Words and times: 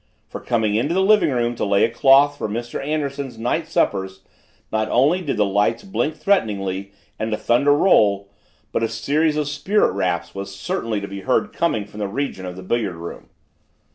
For, 0.27 0.41
coming 0.41 0.73
into 0.73 0.95
the 0.95 1.03
living 1.03 1.29
room 1.29 1.53
to 1.53 1.63
lay 1.63 1.83
a 1.83 1.89
cloth 1.91 2.35
for 2.39 2.49
Mr. 2.49 2.83
Anderson's 2.83 3.37
night 3.37 3.67
suppers 3.67 4.21
not 4.71 4.89
only 4.89 5.21
did 5.21 5.37
the 5.37 5.45
lights 5.45 5.83
blink 5.83 6.15
threateningly 6.17 6.91
and 7.19 7.31
the 7.31 7.37
thunder 7.37 7.73
roll, 7.77 8.27
but 8.71 8.81
a 8.81 8.89
series 8.89 9.37
of 9.37 9.47
spirit 9.47 9.91
raps 9.91 10.33
was 10.33 10.55
certainly 10.55 11.01
to 11.01 11.07
be 11.07 11.21
heard 11.21 11.53
coming 11.53 11.85
from 11.85 11.99
the 11.99 12.07
region 12.07 12.47
of 12.47 12.55
the 12.55 12.63
billiard 12.63 12.95
room. 12.95 13.29